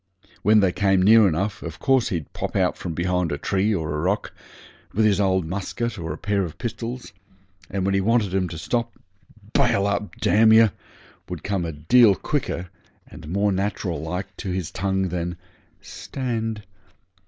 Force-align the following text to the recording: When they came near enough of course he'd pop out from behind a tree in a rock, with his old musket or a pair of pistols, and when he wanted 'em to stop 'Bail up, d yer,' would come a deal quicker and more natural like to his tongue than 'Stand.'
When 0.41 0.61
they 0.61 0.71
came 0.71 0.99
near 1.03 1.27
enough 1.27 1.61
of 1.61 1.77
course 1.77 2.09
he'd 2.09 2.33
pop 2.33 2.55
out 2.55 2.75
from 2.75 2.95
behind 2.95 3.31
a 3.31 3.37
tree 3.37 3.71
in 3.71 3.77
a 3.79 3.85
rock, 3.85 4.33
with 4.95 5.05
his 5.05 5.19
old 5.21 5.45
musket 5.45 5.99
or 5.99 6.11
a 6.11 6.17
pair 6.17 6.41
of 6.41 6.57
pistols, 6.57 7.13
and 7.69 7.85
when 7.85 7.93
he 7.93 8.01
wanted 8.01 8.33
'em 8.33 8.49
to 8.49 8.57
stop 8.57 8.93
'Bail 9.53 9.85
up, 9.85 10.15
d 10.19 10.31
yer,' 10.31 10.71
would 11.29 11.43
come 11.43 11.65
a 11.65 11.71
deal 11.71 12.15
quicker 12.15 12.71
and 13.05 13.27
more 13.29 13.51
natural 13.51 14.01
like 14.01 14.35
to 14.37 14.49
his 14.49 14.71
tongue 14.71 15.09
than 15.09 15.37
'Stand.' 15.81 16.63